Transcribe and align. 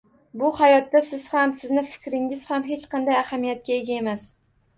Bu 0.41 0.47
hayotda 0.59 1.01
siz 1.09 1.25
ham, 1.33 1.53
sizni 1.59 1.83
fikringiz 1.91 2.47
ham 2.53 2.65
hech 2.71 2.87
qanday 2.95 3.19
ahamiyatga 3.21 3.79
ega 3.79 4.01
emas 4.01 4.27